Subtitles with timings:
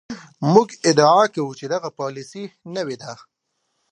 [0.53, 2.43] موږ ادعا کوو چې دغه پالیسي
[2.75, 3.13] نوې ده.